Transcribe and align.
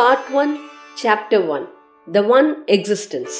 Part 0.00 0.30
1, 0.30 0.58
Chapter 0.96 1.44
1 1.44 1.66
The 2.06 2.22
One 2.22 2.64
Existence. 2.68 3.34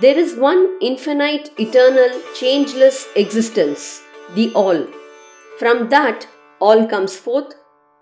There 0.00 0.18
is 0.18 0.34
one 0.34 0.78
infinite, 0.80 1.50
eternal, 1.58 2.18
changeless 2.34 3.06
existence, 3.14 4.00
the 4.34 4.50
All. 4.54 4.86
From 5.58 5.90
that, 5.90 6.26
all 6.60 6.86
comes 6.86 7.14
forth, 7.14 7.52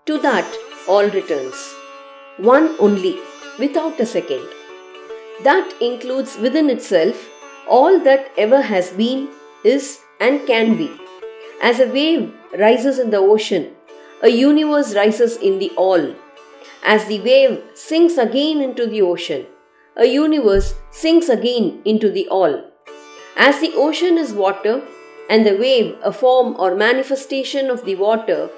to 0.05 0.17
that, 0.19 0.57
all 0.87 1.09
returns. 1.09 1.75
One 2.37 2.77
only, 2.79 3.17
without 3.59 3.99
a 3.99 4.05
second. 4.05 4.47
That 5.43 5.75
includes 5.81 6.37
within 6.37 6.69
itself 6.69 7.29
all 7.67 7.99
that 8.05 8.31
ever 8.37 8.61
has 8.61 8.91
been, 8.91 9.27
is, 9.65 9.99
and 10.21 10.47
can 10.47 10.77
be. 10.77 10.89
As 11.61 11.81
a 11.81 11.89
wave 11.89 12.33
rises 12.57 12.99
in 12.99 13.09
the 13.09 13.17
ocean, 13.17 13.73
a 14.23 14.29
universe 14.29 14.95
rises 14.95 15.35
in 15.35 15.59
the 15.59 15.71
all. 15.71 16.15
As 16.87 17.05
the 17.05 17.19
wave 17.21 17.63
sinks 17.73 18.17
again 18.17 18.61
into 18.61 18.85
the 18.85 19.01
ocean, 19.01 19.47
a 19.97 20.05
universe 20.05 20.75
sinks 20.91 21.29
again 21.29 21.81
into 21.83 22.11
the 22.11 22.27
all. 22.27 22.63
As 23.35 23.59
the 23.59 23.73
ocean 23.73 24.19
is 24.19 24.33
water, 24.33 24.83
and 25.27 25.45
the 25.45 25.57
wave 25.57 25.95
a 26.03 26.11
form 26.11 26.55
or 26.59 26.75
manifestation 26.75 27.71
of 27.71 27.85
the 27.85 27.95
water, 27.95 28.49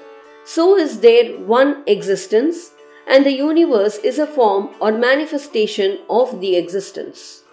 so 0.43 0.77
is 0.77 0.99
there 0.99 1.37
one 1.39 1.83
existence, 1.87 2.71
and 3.07 3.25
the 3.25 3.31
universe 3.31 3.97
is 3.99 4.19
a 4.19 4.27
form 4.27 4.71
or 4.81 4.91
manifestation 4.91 5.99
of 6.09 6.41
the 6.41 6.57
existence. 6.57 7.43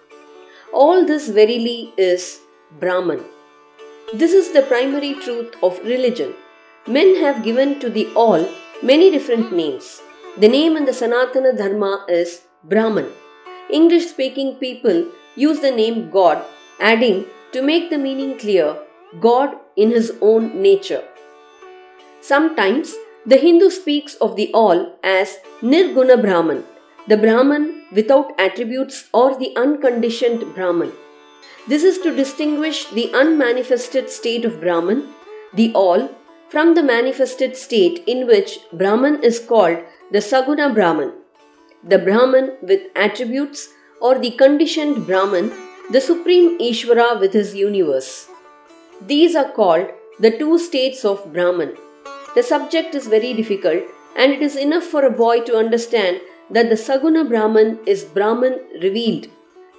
All 0.73 1.05
this 1.05 1.29
verily 1.29 1.93
is 1.97 2.41
Brahman. 2.81 3.23
This 4.13 4.33
is 4.33 4.51
the 4.51 4.63
primary 4.63 5.13
truth 5.13 5.55
of 5.63 5.79
religion. 5.85 6.33
Men 6.85 7.15
have 7.21 7.45
given 7.45 7.79
to 7.79 7.89
the 7.89 8.07
all 8.13 8.45
many 8.83 9.09
different 9.09 9.53
names. 9.53 10.01
The 10.37 10.49
name 10.49 10.75
in 10.75 10.83
the 10.83 10.91
Sanatana 10.91 11.57
Dharma 11.57 12.05
is 12.09 12.41
Brahman. 12.61 13.07
English 13.69 14.07
speaking 14.07 14.55
people 14.55 15.05
use 15.37 15.61
the 15.61 15.71
name 15.71 16.09
God, 16.09 16.43
adding 16.77 17.23
to 17.53 17.61
make 17.61 17.89
the 17.89 17.97
meaning 17.97 18.37
clear 18.37 18.75
God 19.21 19.55
in 19.77 19.91
his 19.91 20.11
own 20.21 20.61
nature. 20.61 21.01
Sometimes 22.19 22.93
the 23.25 23.37
Hindu 23.37 23.69
speaks 23.69 24.15
of 24.15 24.35
the 24.35 24.51
all 24.53 24.97
as 25.03 25.37
Nirguna 25.61 26.21
Brahman, 26.21 26.65
the 27.07 27.15
Brahman 27.15 27.85
without 27.93 28.37
attributes 28.37 29.07
or 29.13 29.39
the 29.39 29.55
unconditioned 29.55 30.53
Brahman. 30.53 30.91
This 31.65 31.85
is 31.85 31.99
to 31.99 32.13
distinguish 32.13 32.89
the 32.89 33.09
unmanifested 33.13 34.09
state 34.09 34.43
of 34.43 34.59
Brahman, 34.59 35.07
the 35.53 35.71
all, 35.73 36.09
from 36.55 36.73
the 36.73 36.81
manifested 36.81 37.53
state 37.61 38.01
in 38.07 38.25
which 38.27 38.51
Brahman 38.71 39.15
is 39.29 39.39
called 39.39 39.79
the 40.09 40.19
Saguna 40.19 40.73
Brahman. 40.73 41.11
The 41.83 41.99
Brahman 41.99 42.45
with 42.61 42.83
attributes 42.95 43.67
or 43.99 44.17
the 44.17 44.31
conditioned 44.31 45.05
Brahman, 45.05 45.51
the 45.91 45.99
supreme 45.99 46.57
Ishvara 46.57 47.19
with 47.19 47.33
his 47.33 47.53
universe. 47.55 48.29
These 49.05 49.35
are 49.35 49.51
called 49.51 49.89
the 50.21 50.31
two 50.31 50.57
states 50.57 51.03
of 51.03 51.33
Brahman. 51.33 51.75
The 52.35 52.43
subject 52.43 52.95
is 52.95 53.07
very 53.07 53.33
difficult 53.33 53.83
and 54.15 54.31
it 54.31 54.41
is 54.41 54.55
enough 54.55 54.85
for 54.85 55.03
a 55.03 55.17
boy 55.25 55.41
to 55.41 55.57
understand 55.57 56.21
that 56.49 56.69
the 56.69 56.81
Saguna 56.85 57.27
Brahman 57.27 57.79
is 57.85 58.05
Brahman 58.05 58.61
revealed, 58.81 59.27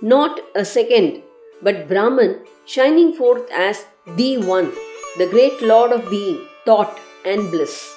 not 0.03 0.41
a 0.55 0.67
second, 0.67 1.23
but 1.63 1.89
Brahman 1.89 2.41
shining 2.67 3.15
forth 3.15 3.51
as 3.51 3.87
the 4.19 4.37
One, 4.37 4.73
the 5.19 5.27
great 5.27 5.63
Lord 5.63 5.93
of 5.93 6.11
being, 6.11 6.47
thought, 6.65 6.99
and 7.25 7.51
bliss. 7.51 7.97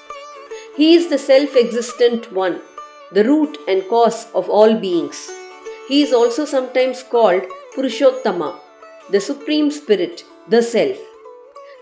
He 0.77 0.95
is 0.95 1.09
the 1.09 1.17
self 1.17 1.55
existent 1.55 2.31
One, 2.31 2.61
the 3.11 3.23
root 3.23 3.57
and 3.67 3.87
cause 3.89 4.31
of 4.33 4.49
all 4.49 4.75
beings. 4.75 5.29
He 5.87 6.01
is 6.03 6.13
also 6.13 6.45
sometimes 6.45 7.03
called 7.03 7.43
Purushottama, 7.75 8.59
the 9.09 9.19
Supreme 9.19 9.71
Spirit, 9.71 10.23
the 10.47 10.61
Self. 10.61 10.97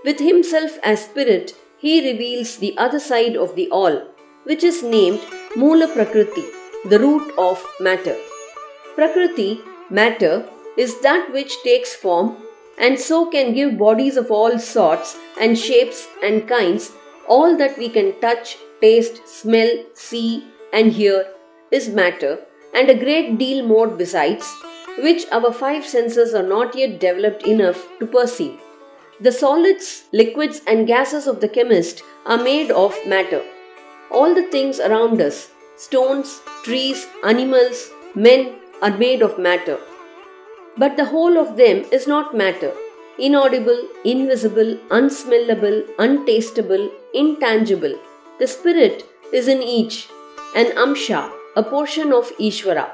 With 0.03 0.20
himself 0.20 0.78
as 0.84 1.03
Spirit, 1.06 1.53
he 1.78 2.12
reveals 2.12 2.58
the 2.58 2.76
other 2.78 3.00
side 3.00 3.36
of 3.36 3.56
the 3.56 3.70
All, 3.70 4.02
which 4.46 4.64
is 4.64 4.81
named 4.81 5.22
Mula 5.56 5.88
Prakriti, 5.90 6.46
the 6.86 7.00
root 7.00 7.31
of 7.38 7.64
matter. 7.80 8.16
Prakriti, 8.96 9.62
matter, 9.90 10.47
is 10.78 11.00
that 11.02 11.31
which 11.31 11.62
takes 11.64 11.94
form 11.94 12.38
and 12.80 13.00
so 13.00 13.26
can 13.30 13.54
give 13.54 13.78
bodies 13.78 14.18
of 14.18 14.32
all 14.32 14.58
sorts 14.60 15.18
and 15.40 15.58
shapes 15.58 16.08
and 16.24 16.48
kinds. 16.48 16.92
All 17.28 17.58
that 17.58 17.78
we 17.78 17.90
can 17.90 18.20
touch, 18.22 18.58
taste, 18.82 19.28
smell, 19.28 19.70
see, 19.94 20.46
and 20.72 20.92
hear 20.92 21.28
is 21.72 21.90
matter, 21.90 22.40
and 22.74 22.90
a 22.90 22.98
great 22.98 23.38
deal 23.38 23.66
more 23.66 23.88
besides, 23.88 24.48
which 25.00 25.26
our 25.32 25.52
five 25.52 25.86
senses 25.86 26.34
are 26.34 26.48
not 26.48 26.76
yet 26.76 27.00
developed 27.00 27.44
enough 27.46 27.88
to 28.00 28.08
perceive. 28.08 28.60
The 29.20 29.32
solids, 29.32 30.04
liquids, 30.14 30.62
and 30.68 30.88
gases 30.88 31.28
of 31.28 31.42
the 31.42 31.50
chemist 31.50 32.04
are 32.26 32.38
made 32.38 32.72
of 32.72 32.96
matter. 33.06 33.44
All 34.12 34.34
the 34.34 34.50
things 34.52 34.80
around 34.80 35.20
us, 35.20 35.50
stones, 35.76 36.40
trees, 36.64 37.08
animals, 37.24 37.90
men, 38.16 38.56
are 38.82 38.96
made 38.96 39.22
of 39.22 39.40
matter. 39.40 39.80
But 40.78 40.96
the 40.96 41.06
whole 41.06 41.38
of 41.38 41.58
them 41.58 41.86
is 41.92 42.08
not 42.08 42.36
matter. 42.36 42.72
Inaudible, 43.18 43.88
invisible, 44.04 44.78
unsmellable, 44.90 45.84
untastable, 45.96 46.92
intangible. 47.14 47.96
The 48.40 48.48
spirit 48.48 49.04
is 49.34 49.48
in 49.48 49.64
each, 49.64 50.08
an 50.56 50.68
amsha, 50.84 51.32
a 51.56 51.64
portion 51.64 52.14
of 52.14 52.32
Ishvara. 52.38 52.92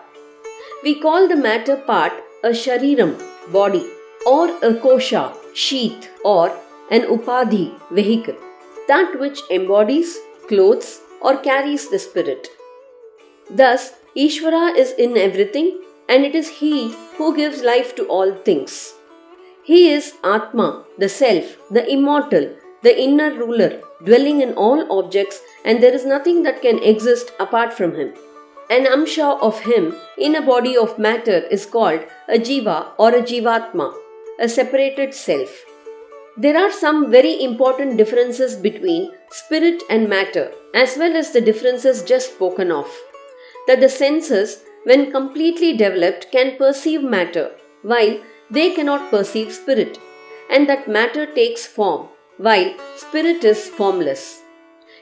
We 0.83 0.99
call 0.99 1.27
the 1.27 1.35
matter 1.35 1.75
part 1.75 2.13
a 2.43 2.49
shariram, 2.49 3.21
body, 3.51 3.85
or 4.25 4.47
a 4.47 4.73
kosha, 4.73 5.35
sheath, 5.53 6.09
or 6.23 6.57
an 6.89 7.01
upadhi, 7.01 7.73
vehicle, 7.91 8.35
that 8.87 9.19
which 9.19 9.41
embodies, 9.51 10.17
clothes, 10.47 11.01
or 11.21 11.37
carries 11.37 11.89
the 11.89 11.99
spirit. 11.99 12.47
Thus, 13.49 13.93
Ishvara 14.15 14.77
is 14.77 14.91
in 14.93 15.17
everything, 15.17 15.81
and 16.13 16.25
it 16.25 16.35
is 16.39 16.49
He 16.63 16.73
who 17.17 17.35
gives 17.35 17.63
life 17.69 17.95
to 17.99 18.03
all 18.15 18.33
things. 18.47 18.93
He 19.63 19.89
is 19.91 20.13
Atma, 20.23 20.85
the 20.97 21.09
Self, 21.09 21.57
the 21.71 21.83
Immortal, 21.91 22.49
the 22.83 22.93
inner 23.03 23.31
ruler, 23.33 23.81
dwelling 24.05 24.41
in 24.41 24.53
all 24.53 24.81
objects, 24.99 25.39
and 25.65 25.81
there 25.81 25.93
is 25.93 26.05
nothing 26.05 26.43
that 26.43 26.61
can 26.61 26.83
exist 26.83 27.31
apart 27.39 27.73
from 27.73 27.95
Him. 27.95 28.13
An 28.69 28.85
amsha 28.85 29.27
of 29.41 29.61
Him 29.61 29.95
in 30.17 30.35
a 30.35 30.41
body 30.41 30.75
of 30.77 30.99
matter 30.99 31.37
is 31.57 31.65
called 31.65 32.01
a 32.27 32.37
jiva 32.49 32.77
or 32.97 33.09
a 33.15 33.21
jivatma, 33.21 33.93
a 34.39 34.49
separated 34.49 35.13
self. 35.13 35.63
There 36.35 36.57
are 36.57 36.71
some 36.71 37.09
very 37.09 37.33
important 37.43 37.97
differences 37.97 38.55
between 38.55 39.11
spirit 39.31 39.81
and 39.89 40.09
matter, 40.09 40.51
as 40.75 40.95
well 40.97 41.15
as 41.15 41.31
the 41.31 41.41
differences 41.49 42.03
just 42.03 42.33
spoken 42.35 42.71
of. 42.71 42.87
That 43.67 43.79
the 43.79 43.89
senses, 43.89 44.63
when 44.83 45.11
completely 45.11 45.75
developed, 45.75 46.31
can 46.31 46.57
perceive 46.57 47.03
matter, 47.03 47.51
while 47.81 48.19
they 48.49 48.71
cannot 48.71 49.09
perceive 49.09 49.51
spirit, 49.51 49.97
and 50.49 50.67
that 50.67 50.87
matter 50.87 51.25
takes 51.25 51.65
form, 51.65 52.07
while 52.37 52.73
spirit 52.95 53.43
is 53.43 53.69
formless. 53.69 54.41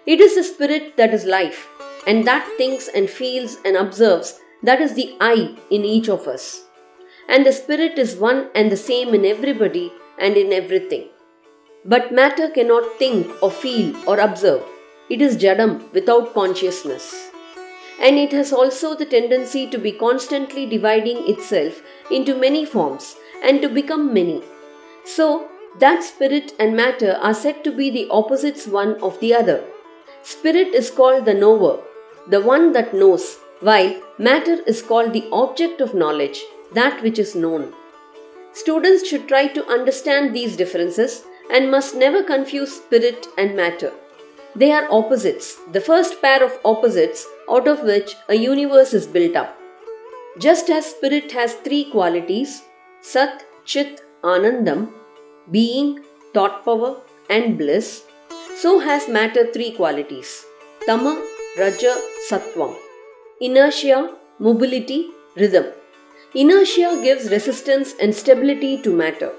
It 0.05 0.19
is 0.19 0.35
the 0.35 0.43
spirit 0.43 0.97
that 0.97 1.13
is 1.13 1.25
life, 1.25 1.67
and 2.05 2.25
that 2.25 2.47
thinks 2.57 2.87
and 2.87 3.09
feels 3.09 3.57
and 3.65 3.75
observes, 3.75 4.39
that 4.63 4.81
is 4.81 4.93
the 4.93 5.15
I 5.19 5.57
in 5.69 5.83
each 5.85 6.09
of 6.09 6.27
us. 6.27 6.65
And 7.27 7.45
the 7.45 7.53
spirit 7.53 7.97
is 7.97 8.15
one 8.15 8.49
and 8.53 8.71
the 8.71 8.77
same 8.77 9.13
in 9.13 9.25
everybody 9.25 9.91
and 10.19 10.37
in 10.37 10.53
everything. 10.53 11.09
But 11.83 12.11
matter 12.11 12.49
cannot 12.49 12.99
think 12.99 13.27
or 13.41 13.49
feel 13.49 13.95
or 14.07 14.19
observe. 14.19 14.63
It 15.09 15.21
is 15.21 15.37
jadam 15.37 15.91
without 15.93 16.33
consciousness. 16.33 17.30
And 18.01 18.17
it 18.17 18.31
has 18.31 18.51
also 18.51 18.95
the 18.95 19.05
tendency 19.05 19.69
to 19.69 19.77
be 19.77 19.91
constantly 19.91 20.65
dividing 20.65 21.29
itself 21.29 21.81
into 22.09 22.35
many 22.35 22.65
forms 22.65 23.15
and 23.43 23.61
to 23.61 23.69
become 23.69 24.13
many. 24.13 24.41
So, 25.05 25.47
that 25.79 26.03
spirit 26.03 26.53
and 26.59 26.75
matter 26.75 27.17
are 27.21 27.33
said 27.33 27.63
to 27.63 27.71
be 27.71 27.89
the 27.89 28.07
opposites 28.09 28.67
one 28.67 28.95
of 29.01 29.19
the 29.19 29.33
other. 29.33 29.63
Spirit 30.23 30.69
is 30.69 30.89
called 30.91 31.25
the 31.25 31.33
knower, 31.33 31.79
the 32.27 32.41
one 32.41 32.73
that 32.73 32.93
knows, 32.93 33.37
while 33.61 34.01
matter 34.17 34.57
is 34.67 34.81
called 34.81 35.13
the 35.13 35.27
object 35.31 35.79
of 35.79 35.93
knowledge, 35.93 36.41
that 36.73 37.01
which 37.01 37.17
is 37.17 37.35
known. 37.35 37.73
Students 38.53 39.07
should 39.07 39.27
try 39.27 39.47
to 39.47 39.65
understand 39.67 40.35
these 40.35 40.57
differences 40.57 41.23
and 41.51 41.71
must 41.71 41.95
never 41.95 42.23
confuse 42.23 42.75
spirit 42.75 43.27
and 43.37 43.55
matter. 43.55 43.93
They 44.55 44.71
are 44.71 44.87
opposites, 44.91 45.57
the 45.71 45.79
first 45.81 46.21
pair 46.21 46.43
of 46.43 46.59
opposites 46.65 47.25
out 47.49 47.67
of 47.67 47.83
which 47.83 48.15
a 48.27 48.35
universe 48.35 48.93
is 48.93 49.07
built 49.07 49.35
up. 49.35 49.57
Just 50.39 50.69
as 50.69 50.85
spirit 50.85 51.31
has 51.31 51.53
three 51.53 51.85
qualities 51.91 52.63
Sat, 53.01 53.45
Chit, 53.65 54.01
Anandam, 54.23 54.91
being, 55.49 56.01
thought 56.33 56.63
power, 56.65 56.97
and 57.29 57.57
bliss, 57.57 58.03
so 58.57 58.79
has 58.79 59.07
matter 59.07 59.51
three 59.51 59.71
qualities 59.71 60.45
Tama, 60.85 61.13
Raja, 61.57 61.95
Sattvam. 62.29 62.75
inertia, 63.39 64.15
mobility, 64.39 65.09
rhythm. 65.35 65.65
Inertia 66.35 66.99
gives 67.03 67.31
resistance 67.31 67.93
and 68.01 68.13
stability 68.13 68.81
to 68.83 68.95
matter. 68.95 69.31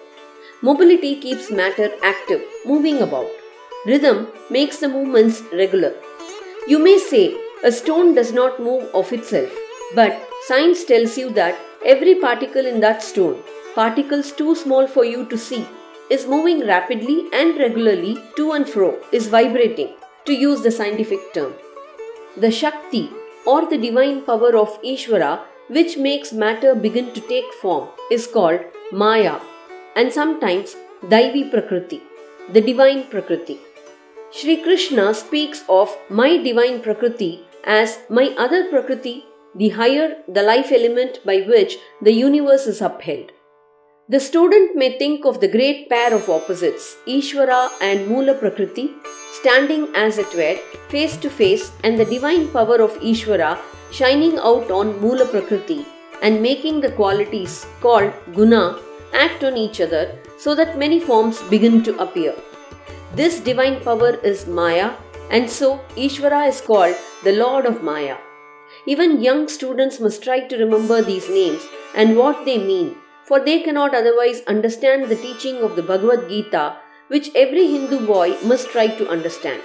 Mobility 0.62 1.20
keeps 1.20 1.50
matter 1.50 1.90
active, 2.02 2.42
moving 2.64 2.98
about. 3.02 3.41
Rhythm 3.84 4.28
makes 4.48 4.78
the 4.78 4.88
movements 4.88 5.42
regular. 5.52 5.92
You 6.68 6.78
may 6.78 6.98
say 6.98 7.36
a 7.64 7.72
stone 7.72 8.14
does 8.14 8.32
not 8.32 8.60
move 8.60 8.84
of 8.94 9.12
itself, 9.12 9.50
but 9.96 10.16
science 10.46 10.84
tells 10.84 11.18
you 11.18 11.30
that 11.30 11.58
every 11.84 12.14
particle 12.14 12.64
in 12.64 12.78
that 12.78 13.02
stone, 13.02 13.42
particles 13.74 14.30
too 14.30 14.54
small 14.54 14.86
for 14.86 15.04
you 15.04 15.24
to 15.26 15.36
see, 15.36 15.66
is 16.10 16.28
moving 16.28 16.64
rapidly 16.64 17.26
and 17.32 17.58
regularly 17.58 18.18
to 18.36 18.52
and 18.52 18.68
fro, 18.68 19.00
is 19.10 19.26
vibrating, 19.26 19.94
to 20.26 20.32
use 20.32 20.62
the 20.62 20.70
scientific 20.70 21.34
term. 21.34 21.52
The 22.36 22.52
Shakti 22.52 23.10
or 23.44 23.66
the 23.66 23.78
divine 23.78 24.22
power 24.22 24.56
of 24.56 24.80
Ishvara, 24.82 25.40
which 25.66 25.96
makes 25.96 26.32
matter 26.32 26.76
begin 26.76 27.12
to 27.14 27.20
take 27.22 27.52
form, 27.60 27.88
is 28.12 28.28
called 28.28 28.60
Maya 28.92 29.40
and 29.96 30.12
sometimes 30.12 30.76
Daivi 31.02 31.50
Prakriti, 31.50 32.00
the 32.52 32.60
divine 32.60 33.08
Prakriti. 33.08 33.58
Sri 34.34 34.56
Krishna 34.62 35.12
speaks 35.12 35.62
of 35.68 35.94
my 36.08 36.38
divine 36.38 36.80
Prakriti 36.80 37.44
as 37.64 37.98
my 38.08 38.34
other 38.38 38.70
Prakriti, 38.70 39.26
the 39.54 39.68
higher, 39.68 40.16
the 40.26 40.42
life 40.42 40.72
element 40.72 41.18
by 41.26 41.40
which 41.42 41.76
the 42.00 42.12
universe 42.12 42.66
is 42.66 42.80
upheld. 42.80 43.30
The 44.08 44.20
student 44.20 44.74
may 44.74 44.96
think 44.98 45.26
of 45.26 45.40
the 45.40 45.48
great 45.48 45.90
pair 45.90 46.14
of 46.14 46.30
opposites, 46.30 46.96
Ishvara 47.06 47.72
and 47.82 48.08
Mula 48.08 48.32
Prakriti, 48.32 48.92
standing 49.32 49.94
as 49.94 50.16
it 50.16 50.34
were, 50.34 50.56
face 50.88 51.18
to 51.18 51.28
face, 51.28 51.70
and 51.84 51.98
the 51.98 52.06
divine 52.06 52.48
power 52.48 52.80
of 52.80 52.98
Ishvara 53.00 53.58
shining 53.90 54.38
out 54.38 54.70
on 54.70 54.98
Mula 55.02 55.26
Prakriti 55.26 55.84
and 56.22 56.40
making 56.40 56.80
the 56.80 56.92
qualities 56.92 57.66
called 57.82 58.10
Guna 58.34 58.78
act 59.12 59.44
on 59.44 59.58
each 59.58 59.82
other 59.82 60.18
so 60.38 60.54
that 60.54 60.78
many 60.78 61.00
forms 61.00 61.42
begin 61.50 61.82
to 61.82 61.98
appear. 61.98 62.34
This 63.14 63.40
divine 63.40 63.80
power 63.84 64.14
is 64.24 64.46
Maya, 64.46 64.92
and 65.30 65.50
so 65.50 65.80
Ishvara 65.96 66.48
is 66.48 66.62
called 66.62 66.96
the 67.22 67.32
Lord 67.32 67.66
of 67.66 67.82
Maya. 67.82 68.16
Even 68.86 69.20
young 69.20 69.48
students 69.48 70.00
must 70.00 70.22
try 70.22 70.40
to 70.40 70.56
remember 70.56 71.02
these 71.02 71.28
names 71.28 71.62
and 71.94 72.16
what 72.16 72.46
they 72.46 72.56
mean, 72.56 72.96
for 73.26 73.38
they 73.38 73.60
cannot 73.60 73.94
otherwise 73.94 74.40
understand 74.46 75.10
the 75.10 75.16
teaching 75.16 75.56
of 75.56 75.76
the 75.76 75.82
Bhagavad 75.82 76.26
Gita, 76.30 76.76
which 77.08 77.28
every 77.34 77.66
Hindu 77.66 78.06
boy 78.06 78.34
must 78.42 78.70
try 78.70 78.86
to 78.86 79.10
understand. 79.10 79.60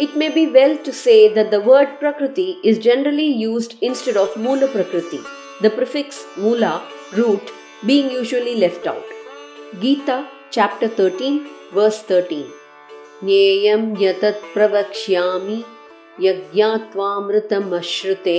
It 0.00 0.16
may 0.16 0.30
be 0.30 0.48
well 0.48 0.76
to 0.78 0.92
say 0.92 1.32
that 1.34 1.52
the 1.52 1.60
word 1.60 2.00
Prakriti 2.00 2.58
is 2.64 2.80
generally 2.80 3.28
used 3.28 3.76
instead 3.80 4.16
of 4.16 4.36
Mula 4.36 4.66
Prakriti, 4.66 5.20
the 5.60 5.70
prefix 5.70 6.24
Mula, 6.36 6.82
root, 7.12 7.52
being 7.86 8.10
usually 8.10 8.56
left 8.56 8.88
out. 8.88 9.04
Gita, 9.78 10.26
chapter 10.50 10.88
13, 10.88 11.46
verse 11.72 12.02
13. 12.02 12.52
ज्ञेयं 13.23 13.83
यतत् 14.03 14.47
प्रवक्ष्यामि 14.53 15.59
यज्ञात्वामृतमश्रुते 16.25 18.37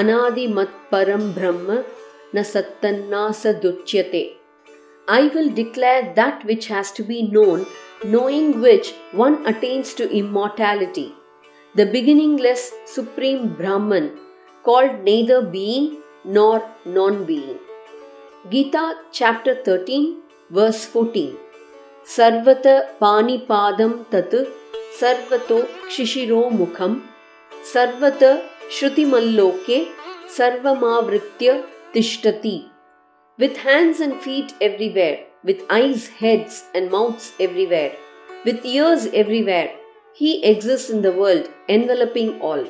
अनादिमत्परं 0.00 1.24
ब्रह्म 1.38 1.68
न 2.34 2.36
सत्तन्नासदुच्यते 2.52 4.24
I 5.08 5.22
will 5.34 5.50
declare 5.50 6.12
that 6.14 6.44
which 6.48 6.68
has 6.68 6.92
to 6.92 7.02
be 7.02 7.22
known, 7.22 7.66
knowing 8.04 8.60
which 8.60 8.94
one 9.10 9.44
attains 9.44 9.92
to 9.94 10.08
immortality. 10.18 11.12
The 11.74 11.86
beginningless 11.86 12.70
Supreme 12.84 13.56
Brahman, 13.56 14.12
called 14.62 15.02
neither 15.02 15.42
being 15.42 16.00
nor 16.24 16.62
non 16.84 17.24
being. 17.24 17.58
Gita 18.50 18.94
chapter 19.10 19.56
13, 19.64 20.22
verse 20.50 20.84
14. 20.84 21.36
सर्वत 22.07 22.63
पाणिपादं 22.99 23.91
तत्, 24.11 24.35
सर्वतो 24.99 25.61
क्षिशिरो 25.87 26.49
मुखं, 26.49 26.95
सर्वत 27.73 28.23
श्रुतिमल्लोके 28.71 29.79
सर्वमावृत्य 30.35 31.53
तिष्ठति। 31.93 32.55
With 33.39 33.57
hands 33.65 34.01
and 34.01 34.13
feet 34.25 34.61
everywhere 34.63 35.17
with 35.45 35.71
eyes 35.71 36.09
heads 36.21 36.63
and 36.75 36.91
mouths 36.91 37.33
everywhere 37.41 37.97
with 38.45 38.65
ears 38.65 39.07
everywhere 39.13 39.73
he 40.19 40.31
exist 40.51 40.91
in 40.91 41.01
the 41.01 41.15
world 41.17 41.71
enveloping 41.71 42.41
all 42.51 42.65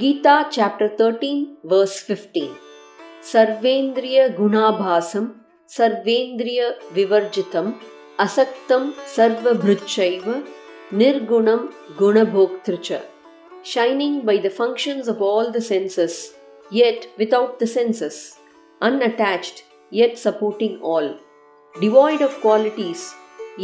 Gita 0.00 0.42
chapter 0.52 0.96
13 1.00 1.44
verse 1.72 2.06
15 2.10 2.46
सर्वेन्द्रिय 3.32 4.28
गुणाभासम 4.38 5.28
सर्वेन्द्रिय 5.76 6.68
विवर्जितम 6.94 7.72
असक्तम 8.20 8.90
सर्वभृच्छैव 9.14 10.30
निर्गुणम 10.98 11.66
गुणभोक्तृ 11.98 12.76
shining 13.72 14.20
by 14.26 14.36
the 14.44 14.50
functions 14.58 15.08
of 15.08 15.22
all 15.22 15.50
the 15.56 15.58
senses 15.62 16.16
yet 16.72 17.04
without 17.18 17.62
the 17.62 17.66
senses 17.68 18.16
unattached 18.80 19.60
yet 19.92 20.16
supporting 20.18 20.84
all 20.92 21.08
devoid 21.74 22.22
of 22.22 22.40
qualities 22.42 23.02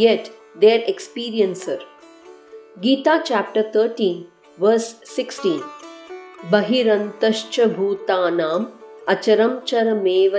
yet 0.02 0.28
their 0.60 0.81
experiencer 0.93 1.84
Gita 2.82 3.16
chapter 3.19 3.70
13 3.76 4.22
verse 4.60 4.94
16 5.19 5.58
बहिरन्तश्च 6.52 7.60
भूतानां 7.76 8.58
अचरं 9.14 9.58
चरमेव 9.66 10.38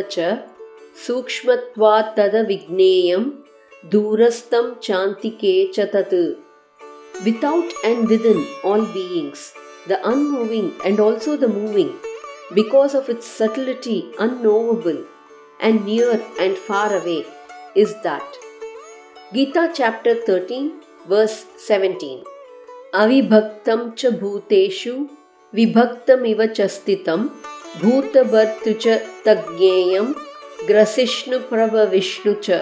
सूक्ष्मत्वात् 1.07 2.17
तद 2.17 2.35
विज्ञेयम् 2.47 3.29
दूरस्तम 3.83 4.73
चांति 4.83 5.29
के 5.39 5.53
चतत 5.73 6.09
without 7.23 7.73
and 7.85 8.07
within 8.25 8.45
all 8.65 8.81
beings 8.87 9.53
the 9.89 9.93
unmoving 10.05 10.69
and 10.85 10.99
also 10.99 11.35
the 11.37 11.49
moving 11.49 11.89
because 12.53 12.95
of 12.97 13.09
its 13.11 13.27
subtlety 13.37 13.99
unknowable 14.19 15.03
and 15.61 15.83
near 15.85 16.23
and 16.39 16.55
far 16.57 16.93
away 16.93 17.17
is 17.77 17.93
that 18.03 18.39
Gita 19.33 19.65
chapter 19.67 20.23
thirteen 20.29 20.71
verse 21.09 21.35
seventeen 21.59 22.23
अविभक्त 22.99 23.69
च 23.97 24.11
भूतेषु 24.19 24.93
विभक्तमिव 25.53 26.45
च 26.45 26.67
स्थितम् 26.69 27.27
भूतवर्तृ 27.81 28.73
च 28.81 28.99
तज्ञेयम् 29.27 30.13
ग्रसिष्णुप्रभविष्णु 30.67 32.33
च 32.43 32.61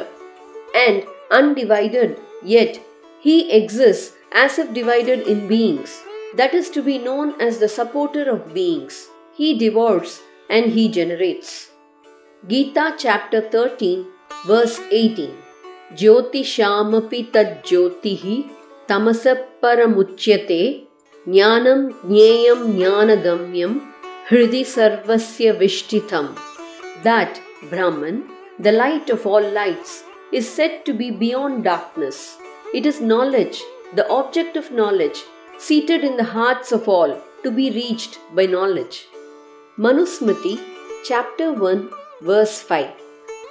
and 0.74 1.04
undivided 1.30 2.20
yet 2.42 2.80
he 3.20 3.50
exists 3.50 4.14
as 4.32 4.58
if 4.58 4.72
divided 4.72 5.26
in 5.26 5.48
beings, 5.48 6.02
that 6.34 6.54
is 6.54 6.68
to 6.70 6.82
be 6.82 6.98
known 6.98 7.40
as 7.40 7.58
the 7.58 7.68
supporter 7.68 8.28
of 8.30 8.52
beings. 8.52 9.08
He 9.34 9.58
devours 9.58 10.20
and 10.50 10.72
he 10.72 10.88
generates. 10.88 11.70
Gita 12.46 12.94
chapter 12.98 13.40
13, 13.40 14.06
verse 14.46 14.78
18. 14.90 15.34
ज्योतिषामपि 15.98 17.22
तज्ज्योतिः 17.34 18.22
तमसः 18.88 19.42
परमुच्यते 19.62 20.62
ज्ञानं 21.28 21.86
ज्ञेयं 22.08 22.64
ज्ञानगम्यं 22.76 23.72
हृदि 24.30 24.64
सर्वस्य 24.74 25.52
विष्ठितम् 25.60 26.34
That 27.04 27.40
Brahman, 27.70 28.24
the 28.58 28.72
light 28.72 29.10
of 29.10 29.26
all 29.26 29.48
lights, 29.58 30.02
is 30.32 30.48
said 30.48 30.84
to 30.84 30.92
be 30.92 31.10
beyond 31.10 31.64
darkness. 31.64 32.38
It 32.74 32.86
is 32.86 33.00
knowledge 33.00 33.62
the 33.94 34.08
object 34.08 34.56
of 34.56 34.72
knowledge, 34.72 35.22
seated 35.58 36.02
in 36.02 36.16
the 36.16 36.24
hearts 36.24 36.72
of 36.72 36.88
all, 36.88 37.22
to 37.42 37.50
be 37.50 37.70
reached 37.70 38.18
by 38.34 38.46
knowledge. 38.46 39.08
Manusmriti, 39.78 40.58
chapter 41.04 41.52
1, 41.52 41.90
verse 42.20 42.60
5. 42.60 42.88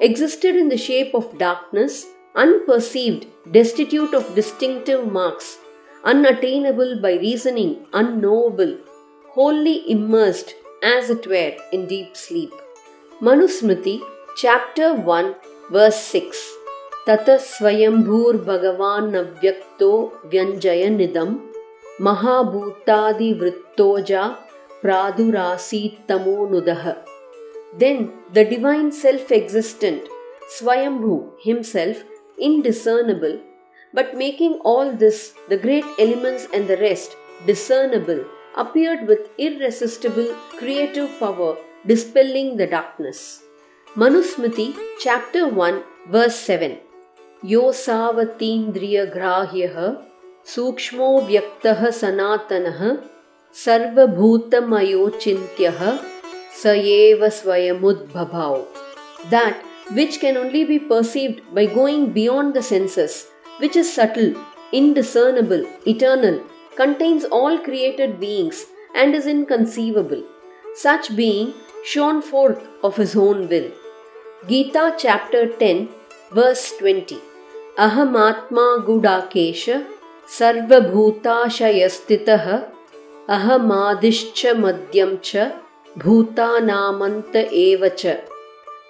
existed 0.00 0.54
in 0.54 0.68
the 0.68 0.78
shape 0.78 1.12
of 1.14 1.36
darkness, 1.36 2.06
unperceived, 2.36 3.26
destitute 3.50 4.14
of 4.14 4.34
distinctive 4.34 5.06
marks, 5.18 5.58
unattainable 6.04 7.00
by 7.00 7.12
reasoning, 7.26 7.86
unknowable, 7.92 8.78
wholly 9.34 9.90
immersed, 9.90 10.54
as 10.82 11.10
it 11.10 11.26
were, 11.26 11.52
in 11.72 11.86
deep 11.86 12.16
sleep. 12.16 12.52
Manusmriti, 13.20 14.00
chapter 14.36 14.94
1, 14.94 15.34
verse 15.70 15.96
6. 15.96 16.56
ततः 17.06 17.36
स्वयंभूर्भगवान्नव्यक्तो 17.50 19.90
व्यञ्जयनिदं 20.32 21.30
महाभूतादिवृत्तोजा 22.06 24.24
प्रादुरासीत्तमोनुदः 24.82 26.84
Then 27.80 27.98
the 28.32 28.44
divine 28.44 28.90
self 28.90 29.30
existent, 29.30 30.08
Swayambhu 30.54 31.16
himself, 31.42 31.98
indiscernible, 32.38 33.40
but 33.92 34.16
making 34.16 34.54
all 34.64 34.92
this, 34.92 35.34
the 35.48 35.56
great 35.56 35.84
elements 35.98 36.46
and 36.52 36.68
the 36.68 36.76
rest, 36.76 37.16
discernible, 37.46 38.24
appeared 38.56 39.06
with 39.06 39.30
irresistible 39.38 40.34
creative 40.56 41.10
power, 41.18 41.56
dispelling 41.86 42.56
the 42.56 42.66
darkness. 42.66 43.42
Manusmriti, 43.94 44.76
chapter 44.98 45.48
1, 45.48 45.82
verse 46.08 46.36
7. 46.36 46.78
Yo 47.42 47.72
grahyah 47.72 50.10
सूक्ष्मो 50.48 51.06
व्यक्तः 51.26 51.80
सनातनः 51.96 52.78
सर्वभूतमयोचिन्त्यः 53.64 55.82
स 56.60 56.72
एव 56.92 57.24
स्वयमुद्भभाव 57.38 58.54
that 59.32 59.58
which 59.92 60.20
can 60.20 60.36
only 60.36 60.64
be 60.64 60.78
perceived 60.78 61.40
by 61.54 61.66
going 61.66 62.12
beyond 62.12 62.54
the 62.54 62.62
senses, 62.62 63.26
which 63.58 63.76
is 63.76 63.92
subtle, 63.92 64.34
indiscernible, 64.72 65.66
eternal, 65.86 66.42
contains 66.76 67.24
all 67.24 67.58
created 67.58 68.20
beings, 68.20 68.66
and 68.94 69.14
is 69.14 69.26
inconceivable. 69.26 70.22
Such 70.74 71.16
being 71.16 71.54
shone 71.84 72.22
forth 72.22 72.66
of 72.82 72.96
his 72.96 73.16
own 73.16 73.48
will. 73.48 73.70
Gita 74.48 74.94
chapter 74.98 75.46
10, 75.46 75.88
verse 76.32 76.72
20. 76.78 77.18
Ahamatma 77.76 78.84
Gudakesha 78.86 79.86
सर्वभूताशयस्थितः 80.38 82.44
अहमादिश्च 83.36 84.40
मद्यं 84.64 85.12
च 85.28 85.30
भूतानामन्त 86.02 87.34
एव 87.36 87.82
च 88.00 88.02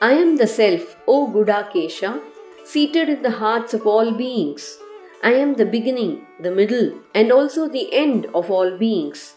I 0.02 0.12
am 0.12 0.36
the 0.36 0.46
Self, 0.46 0.98
O 1.08 1.32
Gudakesha, 1.32 2.22
seated 2.66 3.08
in 3.08 3.22
the 3.22 3.32
hearts 3.32 3.74
of 3.74 3.88
all 3.88 4.12
beings. 4.12 4.78
I 5.24 5.32
am 5.36 5.54
the 5.54 5.66
beginning, 5.66 6.28
the 6.38 6.52
middle, 6.52 7.00
and 7.14 7.32
also 7.32 7.70
the 7.70 7.94
end 7.94 8.28
of 8.36 8.52
all 8.52 8.78
beings. 8.78 9.36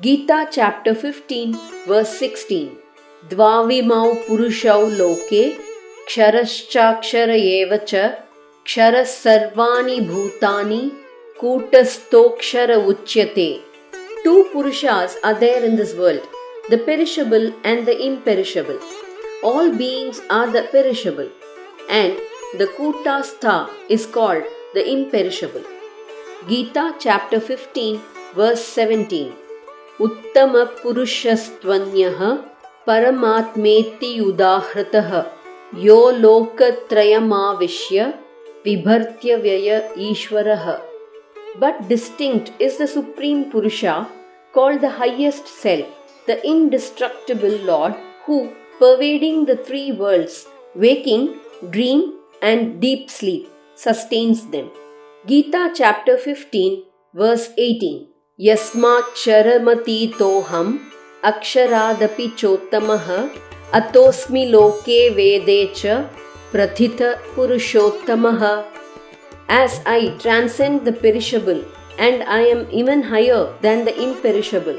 Gita 0.00 0.48
chapter 0.50 0.96
15, 0.96 1.56
verse 1.86 2.08
16. 2.18 2.76
Dvavimau 3.28 4.24
Purushau 4.26 4.98
Loke, 4.98 5.56
Ksharashchakshara 6.08 7.38
Evacha, 7.38 8.22
Ksharas 8.64 9.14
Sarvani 9.22 10.00
Bhutani, 10.04 10.92
Kutastokshara 11.40 12.84
Uchyate. 12.84 13.62
Two 14.24 14.50
Purushas 14.52 15.14
are 15.22 15.34
there 15.34 15.62
in 15.62 15.76
this 15.76 15.94
world 15.94 16.26
the 16.68 16.78
perishable 16.78 17.54
and 17.64 17.86
the 17.86 17.96
imperishable. 18.06 18.78
All 19.42 19.70
beings 19.70 20.20
are 20.28 20.50
the 20.50 20.62
perishable, 20.72 21.30
and 21.88 22.18
the 22.56 22.66
Kutastha 22.66 23.68
is 23.88 24.06
called 24.06 24.42
the 24.74 24.92
imperishable. 24.92 25.62
Gita 26.48 26.96
chapter 26.98 27.40
15, 27.40 28.00
verse 28.34 28.64
17. 28.64 29.32
Uttama 30.00 30.66
Purushastvanyah 30.80 32.44
Paramatmeti 32.86 34.20
Udahratah 34.20 35.28
Yo 35.74 36.12
Lokatrayamavishya 36.12 38.14
Vibhartya 38.64 39.38
Vyaya 39.40 39.92
Ishwarah 39.96 40.80
but 41.58 41.88
distinct 41.88 42.52
is 42.60 42.76
the 42.76 42.86
Supreme 42.86 43.50
Purusha, 43.50 44.06
called 44.52 44.80
the 44.80 44.90
highest 44.90 45.48
self, 45.48 45.86
the 46.26 46.46
indestructible 46.46 47.56
Lord, 47.70 47.94
who, 48.26 48.52
pervading 48.78 49.46
the 49.46 49.56
three 49.56 49.92
worlds, 49.92 50.46
waking, 50.74 51.38
dream, 51.70 52.14
and 52.40 52.80
deep 52.80 53.10
sleep, 53.10 53.48
sustains 53.74 54.46
them. 54.46 54.70
Gita 55.26 55.72
chapter 55.74 56.16
15, 56.16 56.84
verse 57.14 57.50
18 57.58 58.08
Yasmat 58.40 59.06
charamati 59.22 60.12
toham 60.12 60.78
aksharaadapi 61.24 62.26
chottamah 62.40 63.30
atosmi 63.72 64.50
loke 64.50 64.98
vede 65.16 65.74
cha 65.74 65.96
prathita 66.52 67.08
purushottamah 67.34 68.64
as 69.48 69.80
I 69.86 70.14
transcend 70.18 70.84
the 70.84 70.92
perishable 70.92 71.64
and 71.98 72.22
I 72.22 72.40
am 72.40 72.66
even 72.70 73.02
higher 73.02 73.52
than 73.60 73.84
the 73.84 73.94
imperishable, 74.00 74.78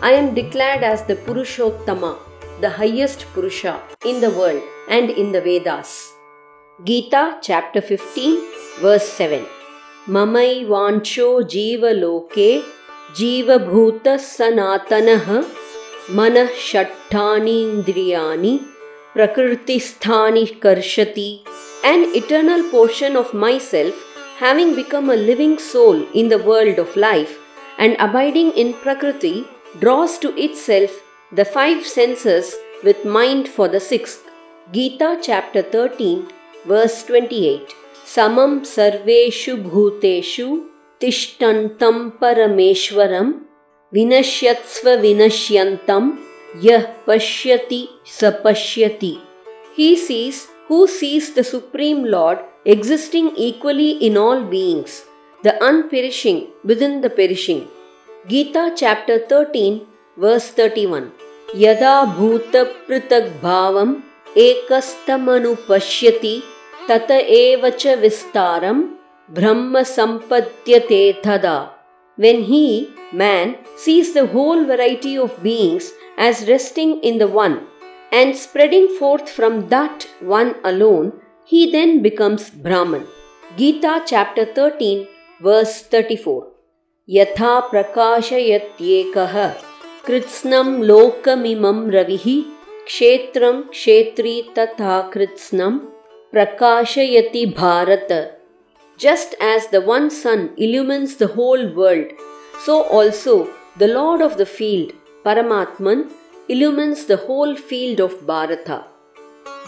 I 0.00 0.12
am 0.12 0.34
declared 0.34 0.82
as 0.82 1.02
the 1.02 1.16
Purushottama, 1.16 2.18
the 2.60 2.70
highest 2.70 3.26
Purusha 3.32 3.80
in 4.04 4.20
the 4.20 4.30
world 4.30 4.62
and 4.88 5.10
in 5.10 5.32
the 5.32 5.40
Vedas. 5.40 6.12
Gita 6.84 7.38
chapter 7.42 7.80
15, 7.80 8.40
verse 8.80 9.08
7. 9.08 9.44
Mamai 10.06 10.66
vancho 10.66 11.42
jiva 11.42 11.92
loke 11.98 12.64
jiva 13.18 13.58
bhuta 13.58 14.14
sanatanah 14.28 15.44
manah 16.18 16.50
shattani 16.68 17.56
indriyani 17.72 18.54
prakritisthani 19.14 20.44
karshati 20.60 21.30
an 21.84 22.04
eternal 22.14 22.62
portion 22.70 23.16
of 23.16 23.34
myself, 23.34 23.94
having 24.38 24.74
become 24.74 25.10
a 25.10 25.16
living 25.16 25.58
soul 25.58 26.06
in 26.14 26.28
the 26.28 26.38
world 26.38 26.78
of 26.78 26.96
life 26.96 27.38
and 27.78 27.94
abiding 27.98 28.50
in 28.52 28.72
Prakriti, 28.72 29.44
draws 29.80 30.18
to 30.18 30.30
itself 30.40 31.03
the 31.38 31.44
five 31.44 31.84
senses 31.84 32.54
with 32.84 33.04
mind 33.04 33.48
for 33.54 33.66
the 33.66 33.80
sixth. 33.80 34.22
Gita 34.72 35.08
chapter 35.20 35.62
13, 35.62 36.28
verse 36.64 37.02
28. 37.06 37.74
Samam 38.14 38.52
sarveshu 38.72 39.54
bhuteshu 39.70 40.48
tishtantam 41.00 41.96
parameshwaram 42.20 43.28
vinashyatsva 43.96 44.92
vinashyantam 45.04 46.04
yah 46.66 46.84
pashyati 47.08 47.80
sapashyati. 48.18 49.14
He 49.74 49.96
sees 49.96 50.46
who 50.68 50.86
sees 50.86 51.34
the 51.34 51.42
Supreme 51.42 52.04
Lord 52.04 52.38
existing 52.64 53.32
equally 53.48 53.90
in 54.06 54.16
all 54.16 54.44
beings, 54.44 55.04
the 55.42 55.56
unperishing 55.70 56.46
within 56.62 57.00
the 57.00 57.10
perishing. 57.10 57.66
Gita 58.28 58.72
chapter 58.76 59.18
13, 59.18 59.86
verse 60.16 60.48
31. 60.50 61.23
Yada 61.53 61.95
bhuta 62.17 62.61
pritag 62.87 63.31
bhavam 63.41 64.01
ekastamanu 64.35 65.57
pashyati 65.67 66.43
tata 66.87 67.17
evacha 67.41 67.95
vistaram 68.03 68.95
brahma 69.29 69.81
sampadyate 69.81 71.21
thada. 71.21 71.69
When 72.15 72.43
he, 72.43 72.89
man, 73.13 73.55
sees 73.77 74.13
the 74.13 74.27
whole 74.27 74.65
variety 74.65 75.17
of 75.17 75.41
beings 75.41 75.91
as 76.17 76.47
resting 76.49 76.99
in 77.01 77.17
the 77.17 77.27
one, 77.27 77.67
and 78.11 78.35
spreading 78.35 78.87
forth 78.99 79.29
from 79.29 79.69
that 79.69 80.07
one 80.19 80.55
alone, 80.63 81.13
he 81.45 81.71
then 81.71 82.01
becomes 82.01 82.49
Brahman. 82.49 83.05
Gita 83.57 84.03
chapter 84.05 84.45
13, 84.45 85.07
verse 85.41 85.81
34. 85.83 86.47
यथा 87.09 87.59
प्रकाशयत्येकः 87.69 89.35
कृत्स्नम 90.06 90.82
लोकमिमं 90.82 91.78
रवि, 91.90 92.34
क्षेत्र 92.86 93.50
क्षेत्री 93.70 94.34
तथा 94.58 95.00
कृत्स्नं 95.12 95.78
प्रकाशयति 96.32 97.44
Bharata. 97.58 98.08
Just 99.00 99.34
as 99.42 99.68
the 99.72 99.82
one 99.86 100.08
sun 100.18 100.48
illumines 100.66 101.18
the 101.22 101.30
whole 101.36 101.64
world 101.76 102.12
so 102.66 102.78
also 102.98 103.36
the 103.78 103.90
lord 103.94 104.22
of 104.22 104.36
the 104.38 104.44
field 104.58 104.92
परमात्मन् 105.24 106.02
illumines 106.50 107.08
the 107.08 107.18
whole 107.28 107.54
field 107.70 108.02
of 108.02 108.22
Bharata 108.28 108.70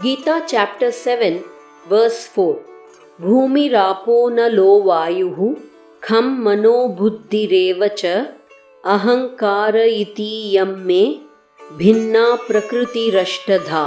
Gita 0.02 0.38
chapter 0.46 0.92
seven 1.02 1.42
verse 1.92 2.26
four 2.34 3.22
भूमिरापो 3.26 4.28
न 4.28 4.52
लो 4.58 4.70
वायुः 4.82 5.54
खं 6.04 6.34
मनोबुद्धिरेव 6.44 7.86
च 7.88 8.16
अहंकार 8.92 9.76
इति 9.76 10.60
मे 10.78 11.02
भिन्ना 11.60 12.24
प्रकृति 12.48 13.04
रष्टधा। 13.14 13.80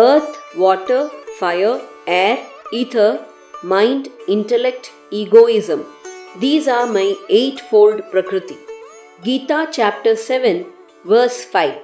Earth 0.00 0.36
water 0.58 1.06
fire 1.40 1.80
air 2.08 2.76
ether 2.78 3.18
mind 3.72 4.06
intellect 4.34 4.84
egoism 5.20 5.80
these 6.40 6.68
are 6.76 6.84
my 6.90 7.08
eightfold 7.70 7.98
प्रकृति 8.12 8.56
Gita 9.24 9.58
chapter 9.64 10.14
seven 10.28 10.56
verse 11.10 11.38
five 11.52 11.74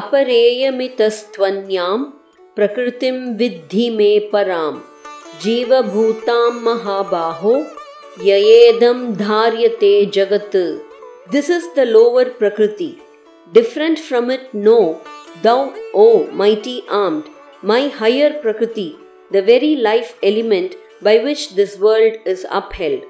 अपरेयमितस्त्वन्याम 0.00 2.00
प्रकृतिम 2.56 3.16
विद्धि 3.38 3.86
मे 3.98 4.12
पराम 4.32 4.74
जीवभूता 5.44 6.38
महाबाहो 6.64 7.54
ययेदं 8.24 8.98
धार्यते 9.16 9.92
जगत् 10.14 10.56
दिस् 11.31 11.51
इस् 11.57 11.73
द 11.75 11.87
लोवर् 11.95 12.37
प्रकृति 12.39 12.91
different 13.53 13.99
from 13.99 14.31
it 14.31 14.55
no 14.55 14.79
Thou, 15.41 15.73
O 15.93 16.27
mighty 16.31 16.83
armed, 16.89 17.25
my 17.63 17.87
higher 17.87 18.39
Prakriti, 18.41 18.95
the 19.31 19.41
very 19.41 19.75
life 19.75 20.15
element 20.21 20.75
by 21.01 21.17
which 21.17 21.55
this 21.55 21.77
world 21.79 22.17
is 22.25 22.45
upheld. 22.51 23.01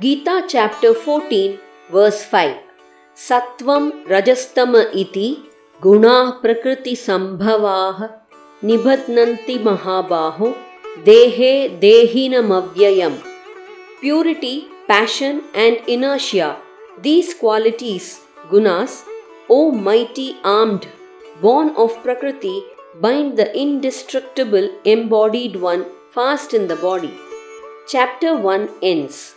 Gita 0.00 0.44
chapter 0.48 0.94
14, 0.94 1.58
verse 1.90 2.24
5 2.24 2.56
Sattvam 3.14 4.06
Rajastama 4.06 4.86
iti 4.94 5.40
Guna 5.80 6.40
Prakriti 6.40 6.94
Sambhavaha 6.94 8.10
Nibhatnanti 8.62 9.58
Mahabaho 9.58 10.56
Dehe 11.04 11.78
Dehinamavyayam. 11.78 13.22
Purity, 14.00 14.66
passion, 14.88 15.42
and 15.54 15.76
inertia, 15.86 16.56
these 17.01 17.33
qualities, 17.33 18.21
gunas, 18.49 19.03
O 19.49 19.71
mighty 19.71 20.35
armed, 20.43 20.87
born 21.41 21.69
of 21.77 22.01
Prakriti, 22.03 22.63
bind 22.99 23.37
the 23.37 23.55
indestructible 23.55 24.69
embodied 24.83 25.55
one 25.55 25.85
fast 26.11 26.53
in 26.53 26.67
the 26.67 26.75
body. 26.75 27.13
Chapter 27.87 28.35
1 28.35 28.69
ends. 28.81 29.36